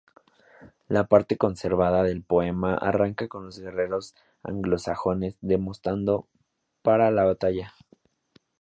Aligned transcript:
La 0.87 1.03
parte 1.05 1.37
conservada 1.37 2.01
del 2.01 2.23
poema 2.23 2.73
arranca 2.73 3.27
con 3.27 3.45
los 3.45 3.59
guerreros 3.59 4.15
anglosajones 4.41 5.37
desmontando 5.41 6.27
para 6.81 7.11
la 7.11 7.23
batalla. 7.23 7.75